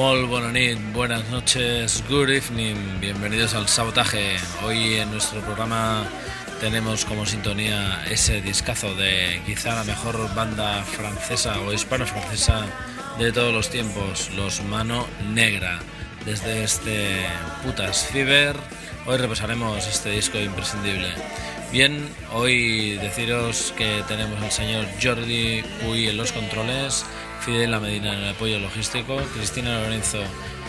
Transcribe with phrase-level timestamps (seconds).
[0.00, 4.38] Molt bona nit, buenas noches, good evening, bienvenidos al Sabotaje.
[4.64, 6.06] Hoy en nuestro programa
[6.58, 12.64] tenemos como sintonía ese discazo de quizá la mejor banda francesa o hispano-francesa
[13.18, 15.80] de todos los tiempos, los Mano Negra.
[16.24, 17.26] Desde este
[17.62, 18.56] Putas Fever,
[19.04, 21.10] hoy repasaremos este disco imprescindible.
[21.72, 27.04] Bien, hoy deciros que tenemos al señor Jordi Puy en los controles,
[27.42, 30.18] Fidel La Medina en el apoyo logístico, Cristina Lorenzo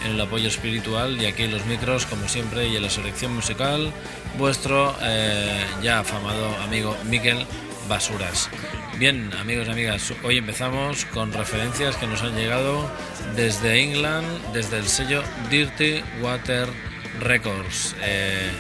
[0.06, 3.34] en el apoyo espiritual y aquí en los micros, como siempre, y en la selección
[3.34, 3.92] musical,
[4.38, 7.48] vuestro eh, ya afamado amigo Miquel
[7.90, 8.52] Basuras.
[9.00, 12.88] Bien, amigos y amigas, hoy empezamos con referencias que nos han llegado
[13.36, 16.70] desde England, desde el sello Dirty Water
[17.20, 17.96] Records.
[18.04, 18.52] Eh,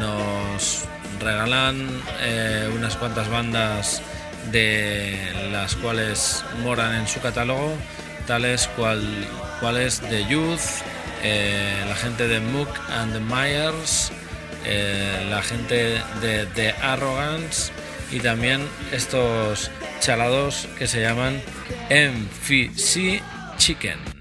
[0.00, 0.89] nos
[1.20, 1.88] regalan
[2.20, 4.02] eh, unas cuantas bandas
[4.50, 5.18] de
[5.52, 7.74] las cuales moran en su catálogo,
[8.26, 9.02] tales cual,
[9.60, 10.82] cuales The Youth,
[11.22, 14.10] eh, la gente de Mook and the Myers,
[14.64, 17.72] eh, la gente de The Arrogance
[18.10, 19.70] y también estos
[20.00, 21.40] chalados que se llaman
[21.90, 23.22] MFC
[23.58, 24.20] Chicken.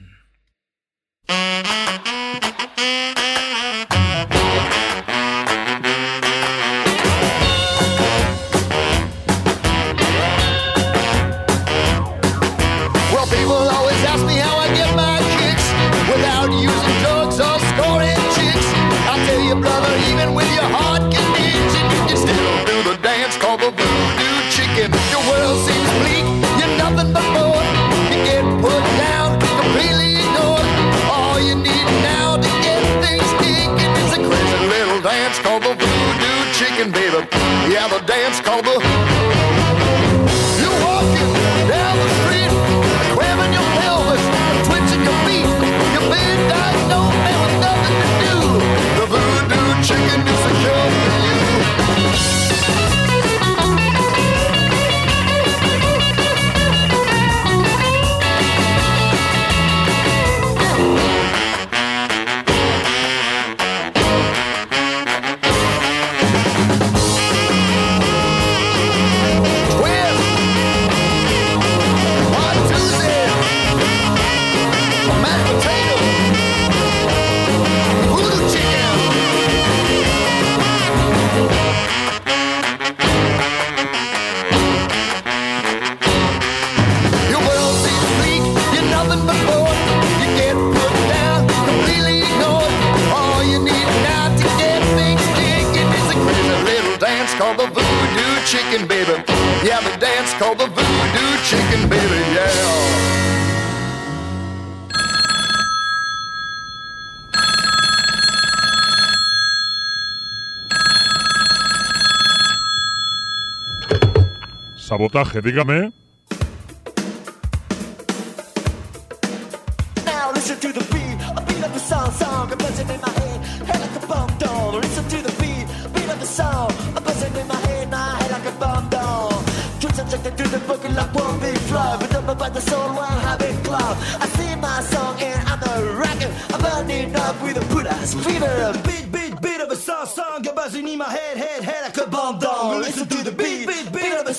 [137.00, 138.74] And I'm a fever.
[138.86, 140.44] Beat, beat, beat of song, song.
[140.56, 142.82] Buzzing in my head, head, head a bomb down.
[142.82, 143.08] Listen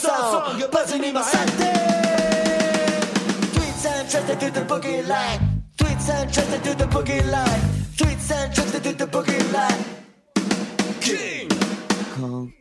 [0.00, 0.62] song.
[0.62, 1.49] A buzzing in my head.
[3.55, 5.41] Tweets and trusted through the boogie line.
[5.76, 7.61] Tweets and trusted through the boogie line.
[7.99, 9.82] Tweets and trusted through the boogie line.
[11.00, 11.49] King
[12.14, 12.52] Kong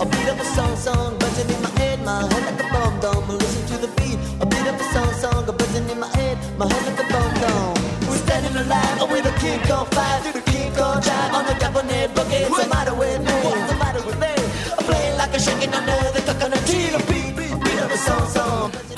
[0.00, 3.28] A beat a song, song, buzzing in my head, my head like a bomb dome.
[3.28, 4.18] Listen to the beat.
[4.40, 7.34] A beat of a song, song, buzzing in my head, my head like a bomb
[7.42, 7.74] dome.
[8.08, 11.54] We're standing alive with a King Kong five through the King Kong drive on the
[11.54, 12.48] Japanese boogie.
[12.48, 13.37] What's the matter with me?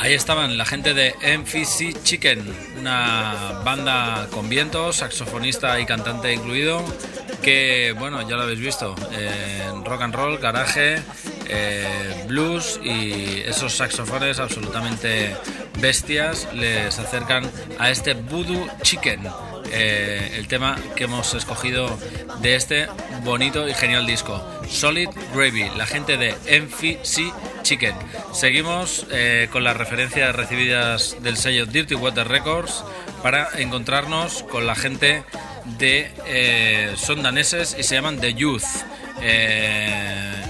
[0.00, 2.42] Ahí estaban la gente de MFC Chicken,
[2.78, 6.82] una banda con vientos, saxofonista y cantante incluido,
[7.42, 8.96] que bueno, ya lo habéis visto,
[9.84, 11.02] rock and roll, garaje,
[11.48, 15.36] eh, blues y esos saxofones absolutamente
[15.80, 19.20] bestias les acercan a este Voodoo Chicken.
[19.72, 21.98] Eh, el tema que hemos escogido
[22.40, 22.86] de este
[23.24, 27.32] bonito y genial disco, Solid Gravy, la gente de MFC
[27.62, 27.94] Chicken.
[28.32, 32.84] Seguimos eh, con las referencias recibidas del sello Dirty Water Records
[33.22, 35.24] para encontrarnos con la gente
[35.78, 38.64] de eh, son daneses y se llaman The Youth.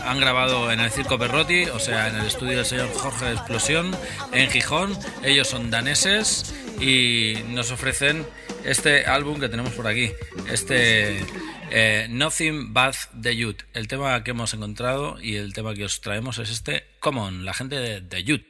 [0.05, 3.97] Han grabado en el Circo Perrotti, o sea, en el estudio del señor Jorge Explosión,
[4.33, 4.99] en Gijón.
[5.23, 8.27] Ellos son daneses y nos ofrecen
[8.65, 10.11] este álbum que tenemos por aquí,
[10.51, 11.25] este
[11.71, 13.63] eh, Nothing But The Youth.
[13.75, 17.55] El tema que hemos encontrado y el tema que os traemos es este Common, la
[17.55, 18.50] gente de The Youth.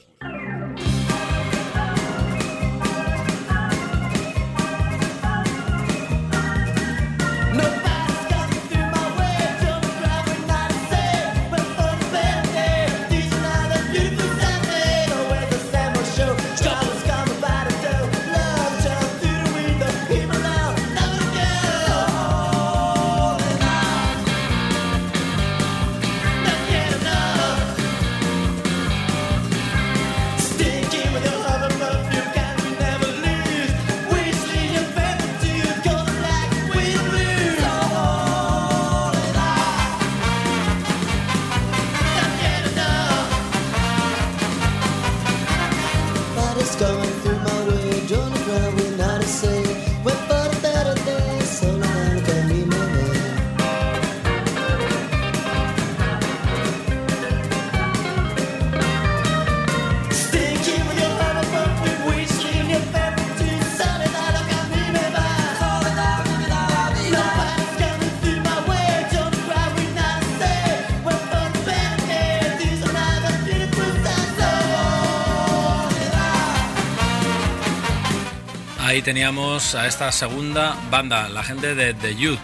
[79.01, 82.37] Ahí teníamos a esta segunda banda, la gente de The Youth.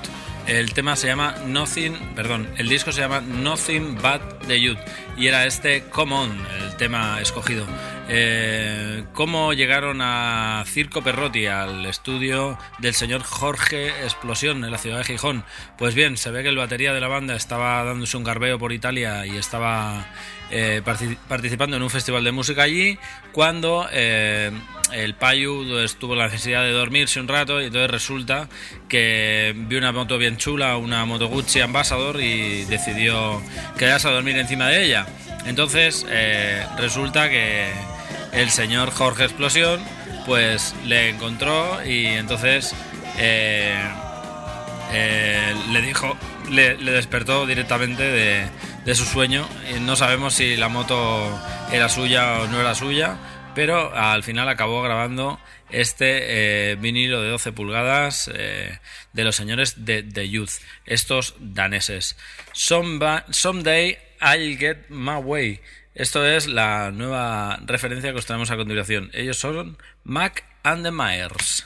[0.47, 4.79] El tema se llama Nothing, perdón, el disco se llama Nothing But The Youth
[5.15, 7.63] y era este Come On, el tema escogido.
[8.09, 14.99] Eh, ¿Cómo llegaron a Circo Perrotti, al estudio del señor Jorge Explosión en la ciudad
[14.99, 15.43] de Gijón?
[15.77, 18.71] Pues bien, se ve que el batería de la banda estaba dándose un garbeo por
[18.71, 20.05] Italia y estaba
[20.51, 22.97] eh, partic- participando en un festival de música allí
[23.33, 24.51] cuando eh,
[24.93, 28.47] el Payu estuvo la necesidad de dormirse un rato y entonces resulta
[28.87, 33.41] que vio una moto bien chula, una Moto Gucci Ambassador y decidió
[33.77, 35.05] quedarse a dormir encima de ella.
[35.45, 37.69] Entonces eh, resulta que
[38.31, 39.81] el señor Jorge Explosión
[40.25, 42.75] pues le encontró y entonces
[43.17, 43.81] eh,
[44.91, 46.17] eh, le dijo,
[46.49, 48.03] le, despertó directamente
[48.85, 49.47] de, su sueño.
[49.81, 51.39] No sabemos si la moto
[51.71, 53.17] era suya o no era suya,
[53.55, 60.03] pero al final acabó grabando este eh, vinilo de 12 pulgadas de los señores de
[60.03, 62.17] The Youth, estos daneses.
[62.53, 65.61] Someday I'll Get My Way.
[65.97, 69.09] Esto es la nueva referencia que os traemos a continuación.
[69.13, 71.65] Ellos son Mac and the Myers.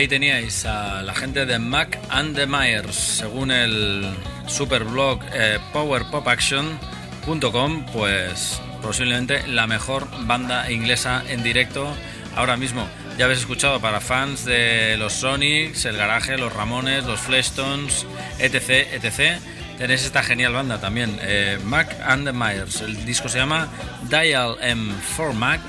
[0.00, 4.10] Ahí teníais a la gente de Mac and the Myers, según el
[4.46, 11.94] superblog eh, powerpopaction.com, pues posiblemente la mejor banda inglesa en directo
[12.34, 12.88] ahora mismo.
[13.18, 18.06] Ya habéis escuchado para fans de los Sonics, el Garaje, los Ramones, los Fleshtones,
[18.38, 19.38] etc, etc.
[19.76, 22.80] Tenéis esta genial banda también, eh, Mac and the Myers.
[22.80, 23.68] El disco se llama
[24.08, 25.60] Dial M4 Mac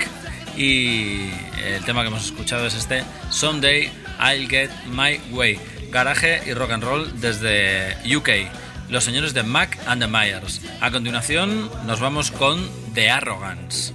[0.56, 1.28] y
[1.62, 5.58] el tema que hemos escuchado es este Someday I'll Get My Way.
[5.90, 8.50] Garaje y rock and roll desde UK.
[8.88, 10.60] Los señores de Mac and the Myers.
[10.80, 13.94] A continuación nos vamos con The Arrogance.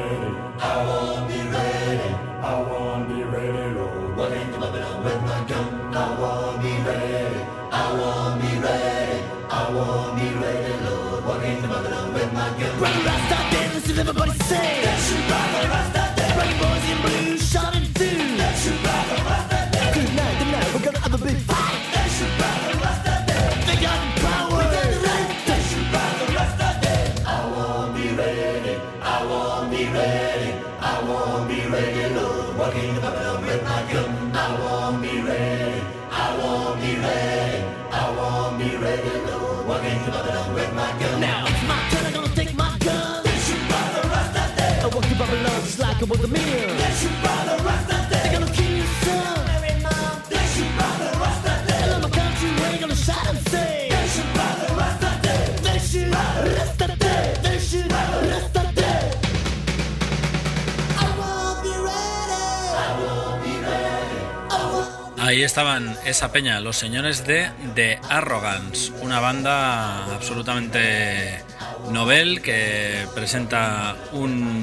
[65.19, 71.41] Ahí estaban esa peña, los señores de The Arrogance, una banda absolutamente
[71.89, 74.60] novel que presenta un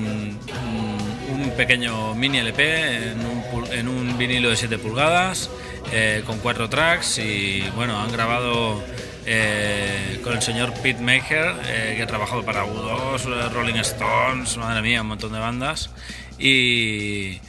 [1.58, 5.50] pequeño mini LP en un, en un vinilo de 7 pulgadas
[5.92, 8.80] eh, con cuatro tracks y bueno, han grabado
[9.26, 14.56] eh, con el señor Pete Maker eh, que ha trabajado para U2, eh, Rolling Stones,
[14.56, 15.90] madre mía, un montón de bandas.
[16.38, 17.40] Y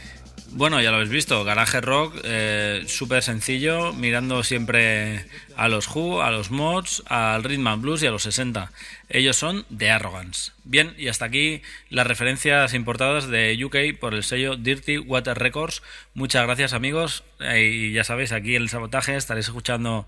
[0.51, 6.23] Bueno, ya lo habéis visto, Garage Rock, eh, súper sencillo, mirando siempre a los Who,
[6.23, 8.71] a los Mods, al Rhythm and Blues y a los 60.
[9.09, 10.51] Ellos son The Arrogance.
[10.63, 15.83] Bien, y hasta aquí las referencias importadas de UK por el sello Dirty Water Records.
[16.15, 20.07] Muchas gracias amigos, eh, y ya sabéis, aquí en el sabotaje estaréis escuchando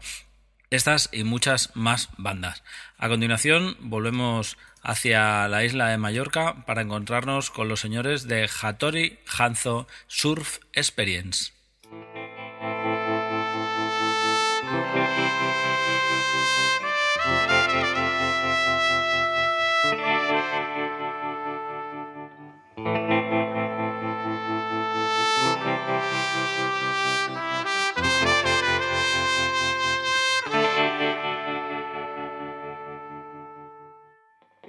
[0.71, 2.63] estas y muchas más bandas.
[2.97, 9.19] A continuación, volvemos hacia la isla de Mallorca para encontrarnos con los señores de Hattori
[9.37, 11.51] Hanzo Surf Experience.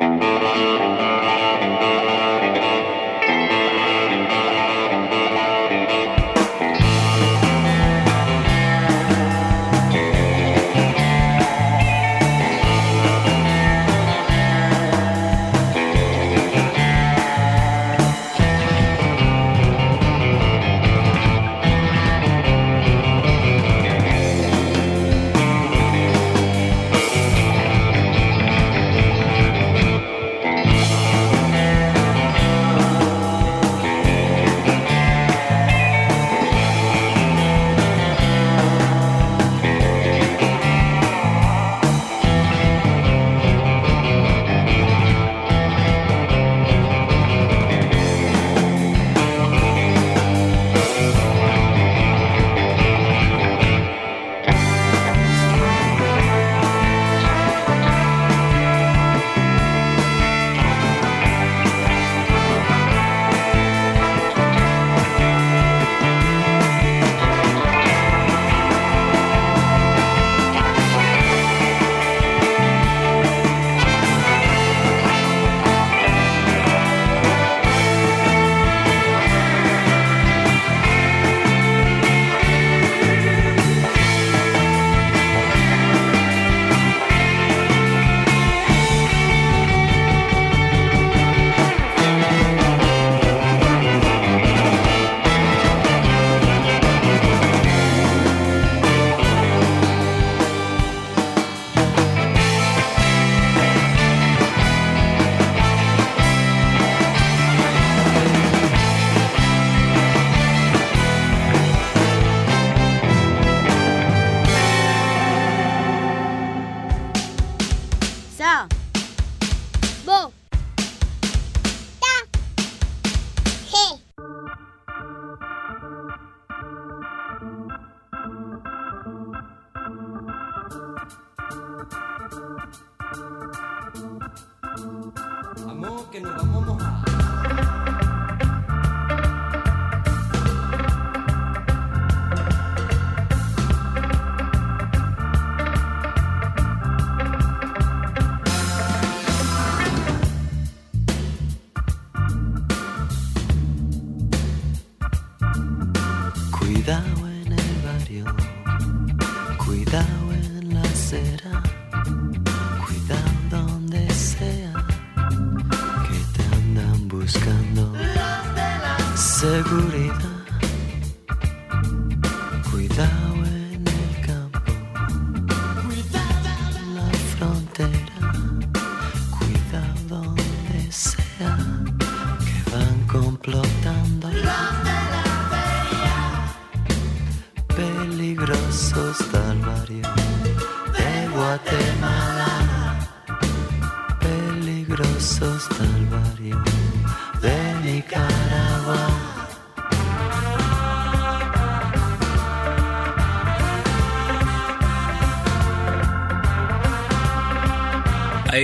[0.02, 1.21] Música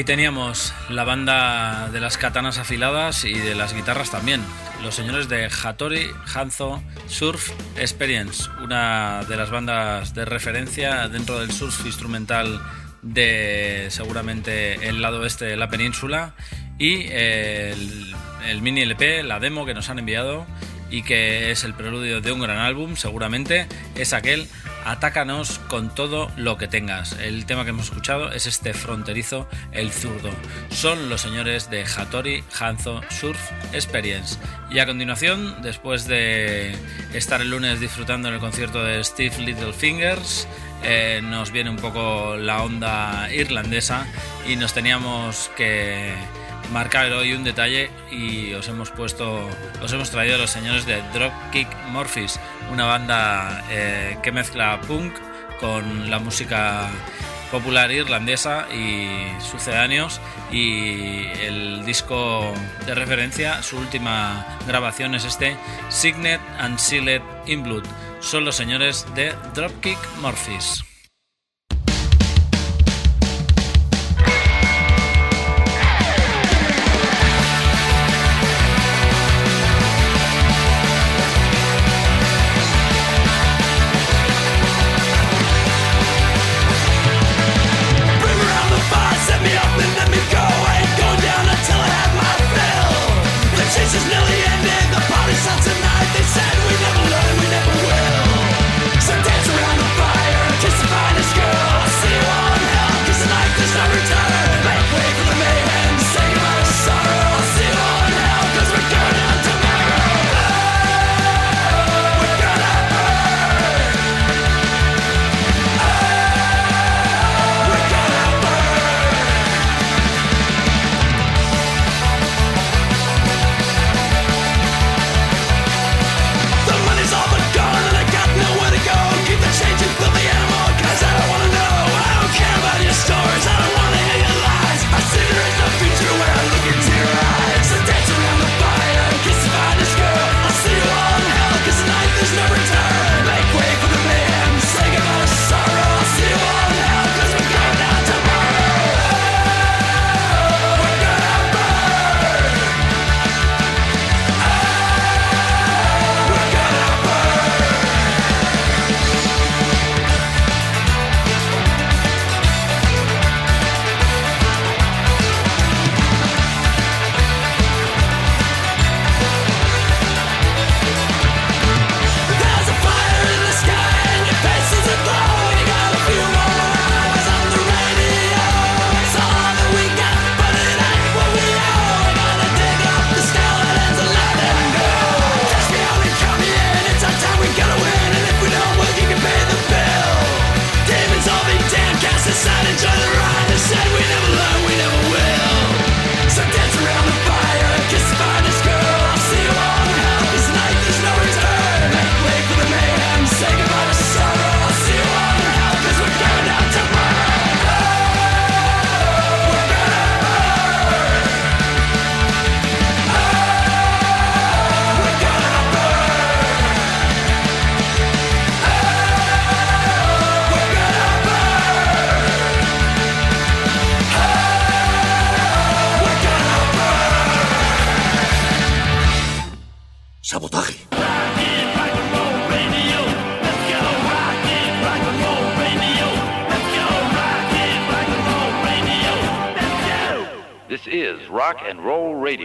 [0.09, 4.41] teníamos la banda de las katanas afiladas y de las guitarras también.
[4.83, 11.53] Los señores de Hattori Hanzo Surf Experience, una de las bandas de referencia dentro del
[11.53, 12.59] surf instrumental
[13.03, 16.33] de seguramente el lado este de la península
[16.79, 18.15] y el,
[18.47, 20.47] el mini LP, la demo que nos han enviado
[20.91, 24.49] y que es el preludio de un gran álbum, seguramente, es aquel
[24.85, 27.13] Atácanos con todo lo que tengas.
[27.13, 30.31] El tema que hemos escuchado es este fronterizo, el zurdo.
[30.71, 33.39] Son los señores de Hattori Hanzo Surf
[33.73, 34.39] Experience.
[34.71, 36.75] Y a continuación, después de
[37.13, 40.49] estar el lunes disfrutando en el concierto de Steve Littlefingers,
[40.85, 44.07] eh, nos viene un poco la onda irlandesa
[44.47, 46.15] y nos teníamos que
[46.73, 49.49] marcar hoy un detalle y os hemos puesto,
[49.83, 52.39] os hemos traído a los señores de Dropkick Murphys,
[52.71, 55.15] una banda eh, que mezcla punk
[55.61, 56.89] con la música
[57.51, 59.09] popular irlandesa y
[59.41, 60.21] sucedáneos
[60.53, 62.53] y el disco
[62.87, 65.57] de referencia, su última grabación es este
[65.89, 67.85] Signet and Sealed in Blood.
[68.21, 70.85] Son los señores de Dropkick Murphys.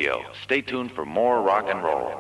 [0.04, 0.22] Radio.
[0.44, 2.12] Stay tuned for more rock and roll.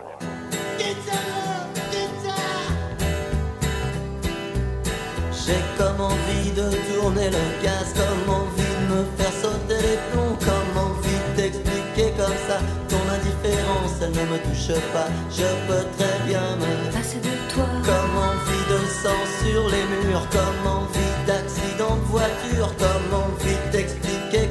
[5.46, 10.38] J'ai comme envie de tourner le gaz, comme envie de me faire sauter les plombs,
[10.40, 15.10] comme envie de t'expliquer comme ça ton indifférence, elle ne me touche pas.
[15.30, 17.66] Je peux très bien me passer de toi.
[17.84, 23.33] Comme envie de sang sur les murs, comme envie d'accident de voiture, comme envie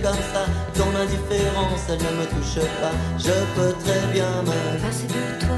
[0.03, 2.93] comme ça ton indifférence, elle ne me touche pas.
[3.19, 5.57] Je peux très bien me passer de toi.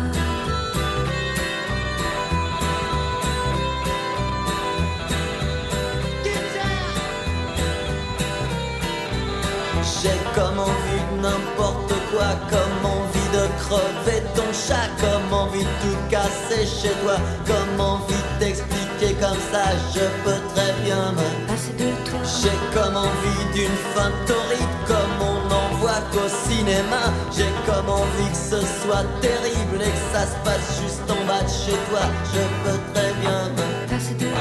[10.02, 15.74] J'ai comme envie de n'importe quoi, comme envie de crever ton chat, comme envie de
[15.83, 18.44] tout casser chez toi, comme envie de
[18.98, 22.20] t'expliquer comme ça, je peux très bien me passer de toi.
[22.42, 27.12] J'ai comme envie d'une fin torride, comme on n'en voit qu'au cinéma.
[27.37, 31.42] J'ai comme envie que ce soit terrible et que ça se passe juste en bas
[31.42, 32.02] de chez toi.
[32.33, 34.40] Je peux très bien me passer de toi.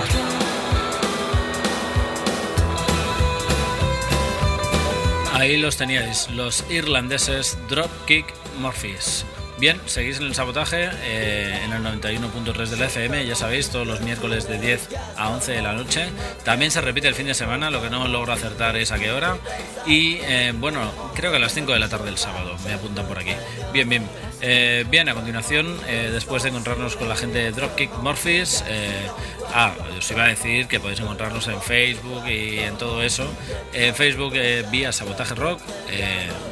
[5.36, 8.26] Ahí los teníais, los irlandeses Dropkick
[8.62, 9.26] Murphys.
[9.64, 14.02] Bien, seguís en el sabotaje eh, en el 91.3 del FM, ya sabéis, todos los
[14.02, 16.10] miércoles de 10 a 11 de la noche.
[16.44, 19.14] También se repite el fin de semana, lo que no logro acertar es a qué
[19.14, 19.38] hora.
[19.86, 23.06] Y eh, bueno, creo que a las 5 de la tarde del sábado, me apuntan
[23.08, 23.32] por aquí.
[23.72, 24.06] Bien, bien.
[24.42, 29.08] Eh, bien, a continuación, eh, después de encontrarnos con la gente de Dropkick Murphys, eh,
[29.54, 33.26] ah, os iba a decir que podéis encontrarnos en Facebook y en todo eso.
[33.74, 34.34] En Facebook
[34.70, 35.62] vía Sabotaje Rock,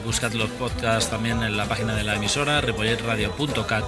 [0.06, 3.86] buscad los podcasts también en la página de la emisora, ripolletradio.cat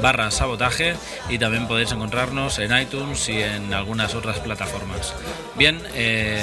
[0.00, 0.94] barra sabotaje
[1.28, 5.14] y también podéis encontrarnos en iTunes y en algunas otras plataformas.
[5.56, 5.82] Bien,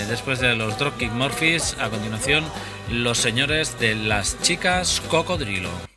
[0.09, 2.43] después de los Dropkick Murphys, a continuación,
[2.91, 5.96] los señores de las chicas Cocodrilo.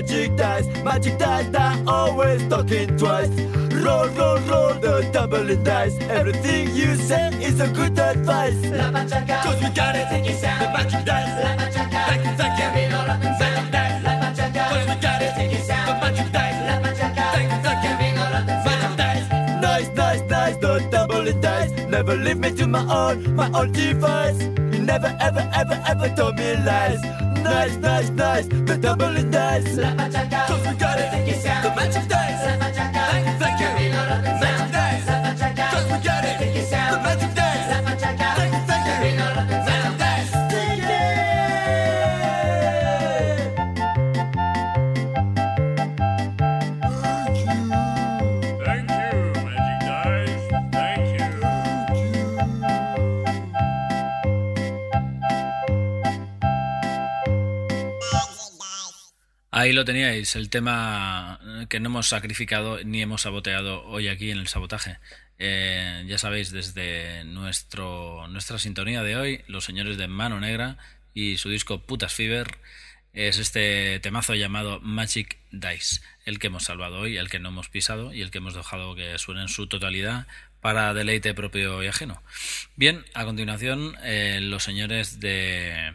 [0.00, 0.66] magic dice.
[0.84, 3.30] Magic dice that always talking twice.
[3.84, 5.98] Roll, roll, roll the tumbling dice.
[6.02, 8.60] Everything you say is a good advice.
[8.70, 10.06] La machaca, cause we got it.
[10.06, 10.60] Sticky sound.
[10.62, 11.44] The magic dice.
[11.44, 12.68] La machaca, thank you, thank you.
[12.74, 13.54] Vino rock and sound.
[13.56, 14.02] Magic dice.
[14.04, 15.32] La machaca, cause we got it.
[15.34, 15.88] Sticky sound.
[15.88, 16.58] The magic dice.
[16.68, 17.94] La machaca, thank you, thank you.
[17.98, 18.96] Vino rock and sound.
[18.98, 19.26] Magic dice.
[19.66, 21.72] Nice, nice, nice, the tumbling dice.
[21.88, 24.38] Never leave me to my own, my own device.
[24.88, 27.02] Never ever, ever, ever, told me lies.
[27.44, 29.76] Nice, nice, nice, the double nice.
[29.76, 31.26] Cause we got it,
[31.62, 32.67] the magic dice.
[59.58, 64.38] Ahí lo teníais, el tema que no hemos sacrificado ni hemos saboteado hoy aquí en
[64.38, 64.98] el sabotaje.
[65.40, 70.78] Eh, ya sabéis, desde nuestro, nuestra sintonía de hoy, los señores de Mano Negra
[71.12, 72.56] y su disco Putas Fever,
[73.12, 77.68] es este temazo llamado Magic Dice, el que hemos salvado hoy, el que no hemos
[77.68, 80.28] pisado y el que hemos dejado que suene en su totalidad
[80.60, 82.22] para deleite propio y ajeno.
[82.76, 85.94] Bien, a continuación, eh, los señores de...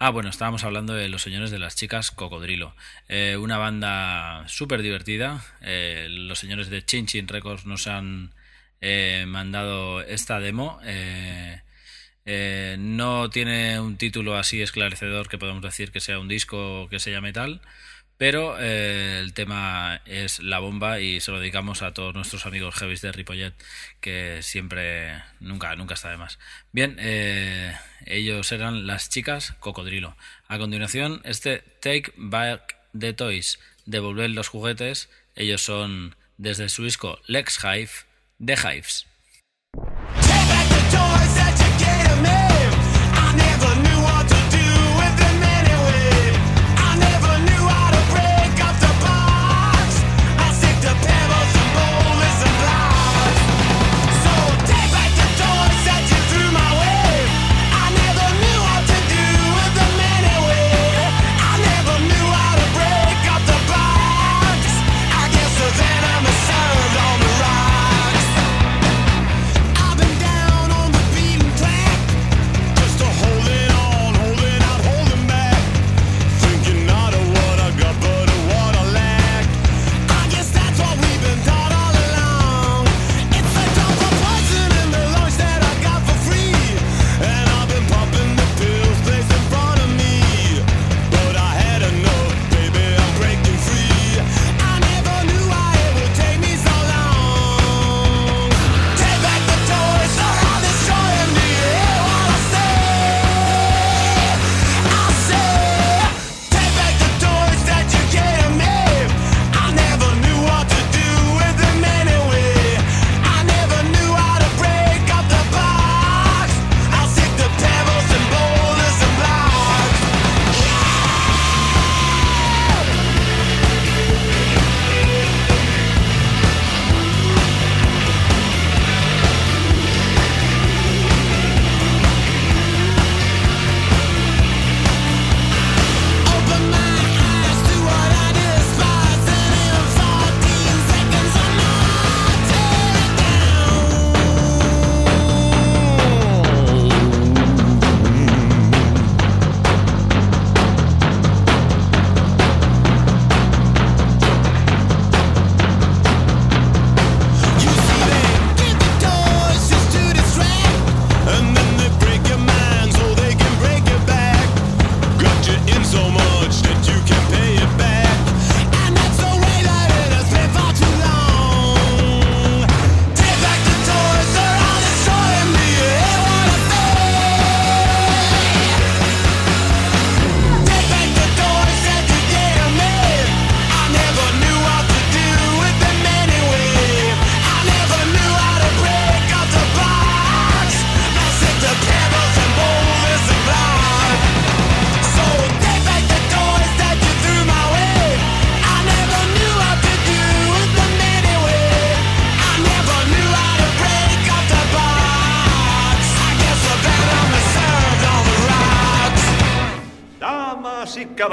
[0.00, 2.74] Ah, bueno, estábamos hablando de los señores de las chicas Cocodrilo.
[3.08, 5.44] Eh, una banda súper divertida.
[5.60, 8.32] Eh, los señores de Chin Chin Records nos han
[8.80, 10.78] eh, mandado esta demo.
[10.84, 17.00] Eh, no tiene un título así esclarecedor que podamos decir que sea un disco que
[17.00, 17.62] se llame tal,
[18.18, 22.74] pero eh, el tema es la bomba y se lo dedicamos a todos nuestros amigos
[22.74, 23.54] heavies de Ripollet,
[24.00, 26.38] que siempre, nunca, nunca está de más.
[26.72, 30.16] Bien, eh, ellos eran las chicas Cocodrilo.
[30.48, 37.20] A continuación, este Take Back the Toys, devolver los juguetes, ellos son desde su disco
[37.26, 37.90] Lex Hive,
[38.44, 39.06] The Hives.
[44.28, 44.37] to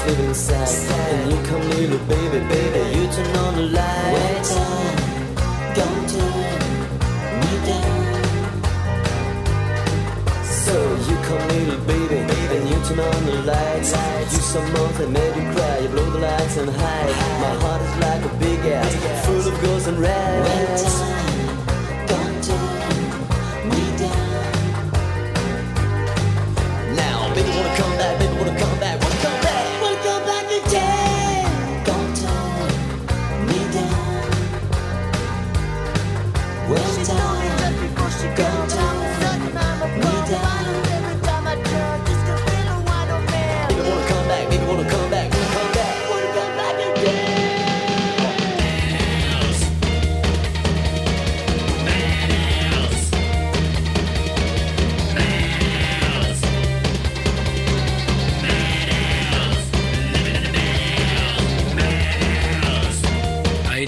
[0.00, 1.01] And darkness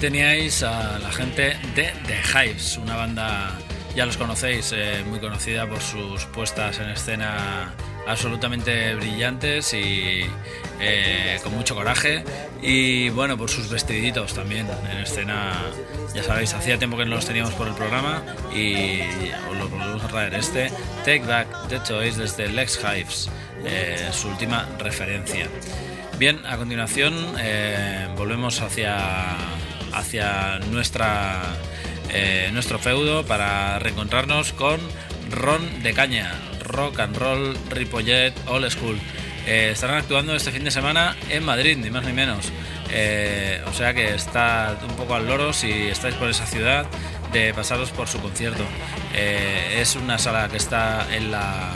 [0.04, 3.58] teníais a la gente de The Hives, una banda,
[3.96, 7.72] ya los conocéis, eh, muy conocida por sus puestas en escena
[8.06, 10.26] absolutamente brillantes y
[10.78, 12.22] eh, con mucho coraje.
[12.60, 15.54] Y bueno por sus vestiditos también en escena.
[16.14, 18.22] Ya sabéis hacía tiempo que no los teníamos por el programa
[18.54, 19.00] y
[19.50, 20.70] os lo volvemos a traer este
[21.06, 23.30] Take Back the Toys desde Lex Hives
[23.64, 25.48] eh, su última referencia.
[26.18, 29.34] Bien a continuación eh, volvemos hacia
[29.94, 30.60] hacia
[32.10, 34.80] eh, nuestro feudo para reencontrarnos con
[35.30, 38.98] Ron de Caña, Rock and Roll Ripollet Old School.
[39.46, 42.50] Eh, estarán actuando este fin de semana en Madrid, ni más ni menos.
[42.90, 46.86] Eh, o sea que está un poco al loro si estáis por esa ciudad
[47.32, 48.64] de pasaros por su concierto.
[49.14, 51.72] Es una sala que está en la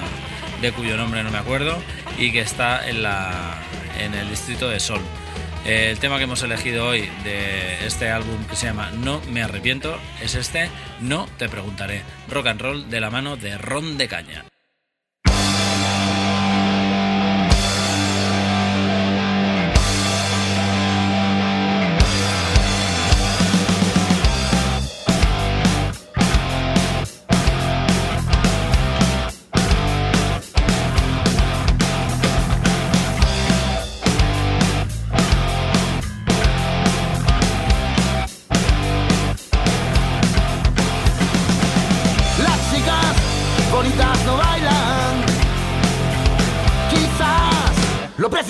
[0.60, 1.80] de cuyo nombre no me acuerdo
[2.16, 3.58] y que está en la
[3.98, 5.00] en el distrito de Sol.
[5.68, 9.98] El tema que hemos elegido hoy de este álbum que se llama No me arrepiento
[10.22, 10.70] es este
[11.02, 12.00] No te preguntaré.
[12.30, 14.46] Rock and roll de la mano de Ron de Caña.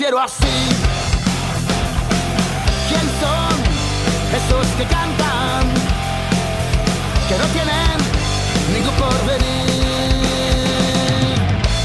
[0.09, 0.57] Prefiero así.
[2.87, 3.53] ¿Quién son
[4.39, 5.69] esos que cantan?
[7.27, 7.97] Que no tienen
[8.73, 10.17] ningún porvenir.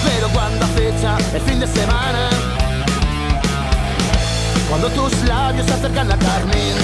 [0.07, 2.31] Pero cuando acecha el fin de semana,
[4.71, 6.77] cuando tus labios se acercan a carmín,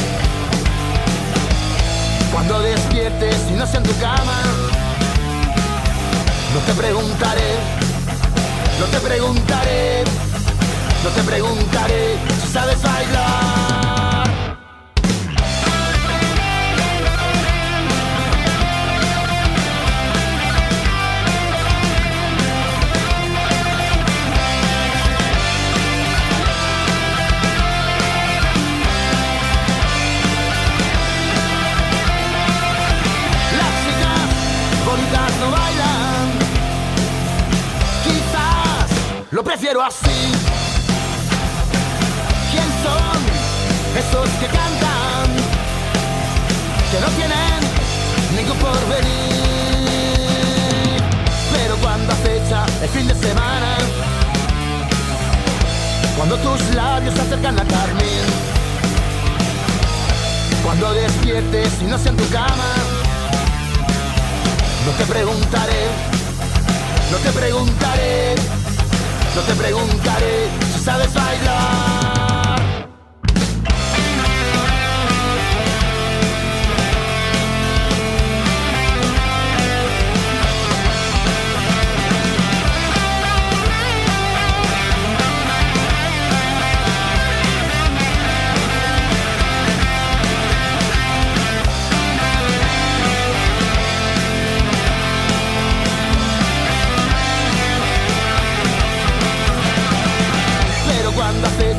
[2.35, 4.43] cuando despiertes y no sea en tu cama,
[6.53, 7.55] no te preguntaré,
[8.79, 10.05] no te preguntaré,
[11.03, 14.29] no te preguntaré si sabes bailar.
[33.57, 36.31] Las chicas bonitas no bailan.
[38.05, 38.91] Quizás
[39.31, 40.40] lo prefiero así.
[44.29, 45.31] Que cantan?
[46.91, 47.61] Que no tienen
[48.37, 49.41] ningún porvenir.
[51.53, 53.77] Pero cuando acecha el fin de semana,
[56.17, 58.25] cuando tus labios se acercan a carmín,
[60.65, 62.75] cuando despiertes y no sea en tu cama,
[64.87, 65.87] no te preguntaré,
[67.11, 68.35] no te preguntaré,
[69.35, 71.90] no te preguntaré si sabes bailar.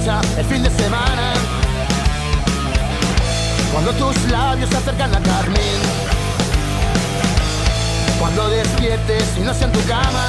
[0.07, 1.33] el fin de semana.
[3.71, 5.79] Cuando tus labios se acercan a carmín.
[8.19, 10.27] Cuando despiertes y no sea en tu cama.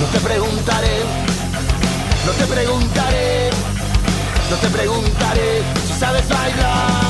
[0.00, 1.00] No te preguntaré,
[2.24, 3.50] no te preguntaré,
[4.48, 7.09] no te preguntaré si sabes bailar.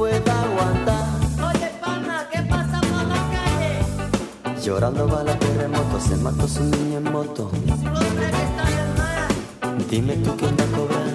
[0.00, 1.04] Puede aguantar.
[1.46, 4.62] Oye, pana, ¿qué pasa por la calle?
[4.64, 7.52] Llorando va la terremoto, se mató su niño en moto.
[9.90, 11.10] Dime tú quién va a cobrar.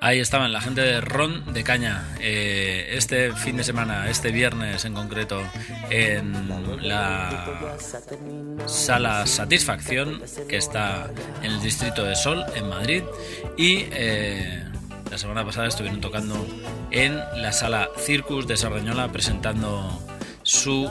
[0.00, 2.08] Ahí estaban la gente de Ron de Caña.
[2.20, 5.42] eh, este fin de semana, este viernes en concreto,
[5.90, 6.48] en
[6.80, 7.52] la
[8.64, 11.10] sala Satisfacción, que está
[11.42, 13.02] en el distrito de Sol, en Madrid.
[13.58, 14.64] Y eh,
[15.14, 16.34] la semana pasada estuvieron tocando
[16.90, 19.96] en la sala Circus de Sardañola, presentando
[20.42, 20.90] su,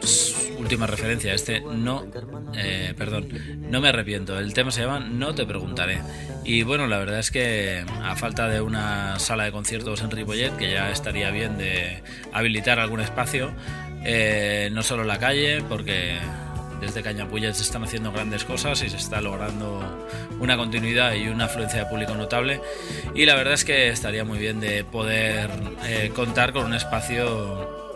[0.00, 1.34] su última referencia.
[1.34, 2.02] Este no,
[2.56, 3.28] eh, perdón,
[3.68, 4.38] no me arrepiento.
[4.38, 6.00] El tema se llama No te preguntaré.
[6.46, 10.56] Y bueno, la verdad es que a falta de una sala de conciertos en Ripollet,
[10.56, 12.02] que ya estaría bien de
[12.32, 13.52] habilitar algún espacio,
[14.02, 16.16] eh, no solo la calle, porque
[16.80, 20.06] desde Cañapullet se están haciendo grandes cosas y se está logrando
[20.40, 22.60] una continuidad y una afluencia de público notable.
[23.14, 25.50] Y la verdad es que estaría muy bien de poder
[25.84, 27.88] eh, contar con un espacio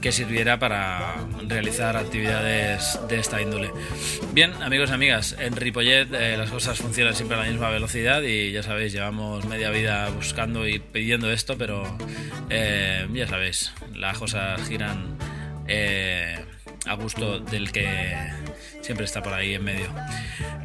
[0.00, 3.70] que sirviera para realizar actividades de esta índole.
[4.32, 8.22] Bien, amigos y amigas, en Ripollet eh, las cosas funcionan siempre a la misma velocidad
[8.22, 11.82] y ya sabéis, llevamos media vida buscando y pidiendo esto, pero
[12.48, 15.18] eh, ya sabéis, las cosas giran
[16.86, 18.30] a gusto del que
[18.80, 19.88] siempre está por ahí en medio.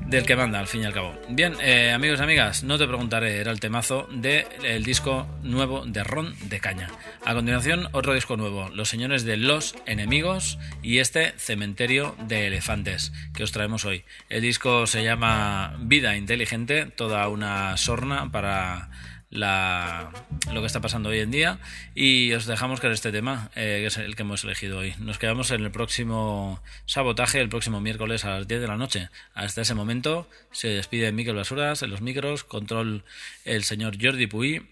[0.08, 1.14] Del que manda, al fin y al cabo.
[1.30, 6.04] Bien, eh, amigos y amigas, no te preguntaré, era el temazo del disco nuevo de
[6.04, 6.90] Ron de Caña.
[7.26, 13.12] A continuación, otro disco nuevo, Los Señores de los Enemigos y este Cementerio de Elefantes,
[13.36, 14.04] que os traemos hoy.
[14.30, 18.90] El disco se llama Vida Inteligente, toda una sorna para
[19.30, 21.60] lo que está pasando hoy en día.
[21.94, 24.94] Y os dejamos con este tema eh, que es el que hemos elegido hoy.
[25.00, 29.10] Nos quedamos en el próximo sabotaje el próximo miércoles a las 10 de la noche.
[29.34, 33.04] Hasta ese momento se despide Miquel Basuras en los micros control
[33.44, 34.68] el señor Jordi Puy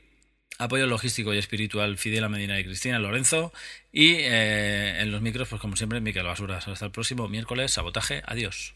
[0.60, 3.52] apoyo logístico y espiritual Fidel Medina y Cristina Lorenzo
[3.92, 6.68] y eh, en los micros pues como siempre Miquel Basuras.
[6.68, 8.76] Hasta el próximo miércoles sabotaje adiós